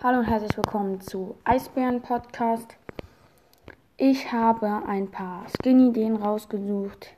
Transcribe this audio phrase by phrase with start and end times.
[0.00, 2.76] Hallo und herzlich willkommen zu Eisbären Podcast.
[3.96, 7.16] Ich habe ein paar Skin-Ideen rausgesucht,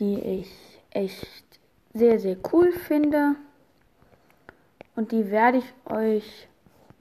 [0.00, 1.60] die ich echt
[1.94, 3.36] sehr, sehr cool finde.
[4.96, 6.48] Und die werde ich euch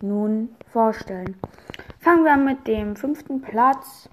[0.01, 1.35] nun vorstellen.
[1.99, 4.07] Fangen wir mit dem fünften Platz.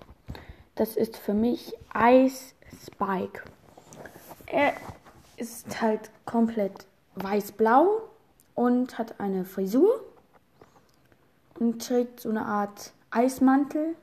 [0.75, 3.43] Das ist für mich Ice Spike.
[4.47, 4.73] Er
[5.37, 6.87] ist halt komplett
[7.17, 8.09] weiß-blau
[8.55, 10.01] und hat eine Frisur
[11.63, 13.95] und trägt so eine Art Eismantel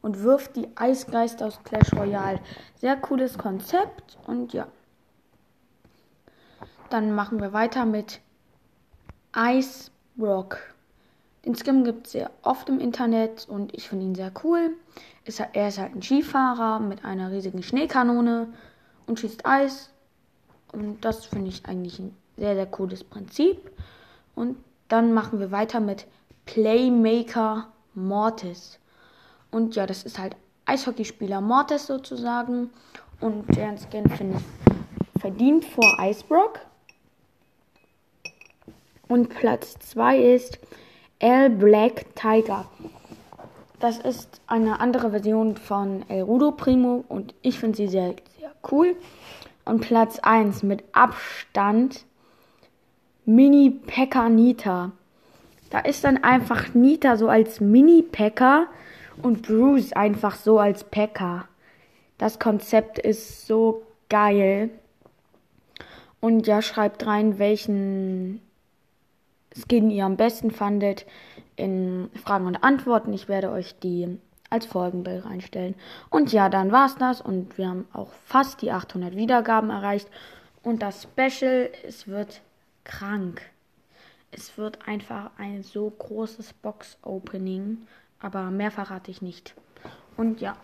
[0.00, 2.40] und wirft die Eisgeist aus Clash Royale.
[2.76, 4.66] Sehr cooles Konzept und ja.
[6.88, 8.20] Dann machen wir weiter mit
[9.36, 10.58] Ice Rock.
[11.44, 14.70] Den Skin gibt es sehr oft im Internet und ich finde ihn sehr cool.
[15.52, 18.48] Er ist halt ein Skifahrer mit einer riesigen Schneekanone
[19.06, 19.90] und schießt Eis.
[20.72, 23.70] Und das finde ich eigentlich ein sehr, sehr cooles Prinzip.
[24.34, 24.56] Und
[24.88, 26.06] dann machen wir weiter mit
[26.46, 28.78] Playmaker Mortis.
[29.50, 30.36] Und ja, das ist halt
[30.66, 32.70] Eishockeyspieler Mortis sozusagen.
[33.20, 36.60] Und deren Skin finde ich verdient vor Icebrock.
[39.08, 40.58] Und Platz 2 ist
[41.18, 42.66] El Black Tiger.
[43.80, 48.52] Das ist eine andere Version von El Rudo Primo und ich finde sie sehr, sehr
[48.70, 48.96] cool.
[49.64, 52.04] Und Platz 1 mit Abstand
[53.28, 54.90] Mini Pekka Nita.
[55.68, 58.68] Da ist dann einfach Nita so als Mini-Packer
[59.20, 61.46] und Bruce einfach so als Packer.
[62.16, 64.70] Das Konzept ist so geil.
[66.20, 68.40] Und ja, schreibt rein, welchen
[69.54, 71.04] Skin ihr am besten fandet
[71.54, 73.12] in Fragen und Antworten.
[73.12, 74.16] Ich werde euch die
[74.48, 75.74] als Folgenbild reinstellen.
[76.08, 80.08] Und ja, dann war's das und wir haben auch fast die 800 Wiedergaben erreicht.
[80.62, 82.40] Und das Special, es wird
[82.88, 83.42] krank.
[84.32, 87.86] Es wird einfach ein so großes Box-Opening,
[88.18, 89.54] aber mehr verrate ich nicht.
[90.16, 90.56] Und ja,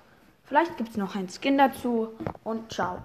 [0.42, 2.08] vielleicht gibt es noch ein Skin dazu
[2.42, 3.04] und ciao.